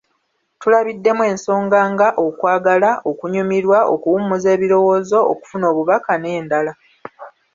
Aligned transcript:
Tulabiddemu 0.61 1.23
ensonga 1.31 1.79
nga 1.91 2.07
okwagala, 2.25 2.91
okunyumirwa, 3.09 3.79
okuwummuza 3.93 4.47
ebirowoozo, 4.55 5.19
okufuna 5.31 5.65
obubaka 5.71 6.11
n’endala. 6.17 6.73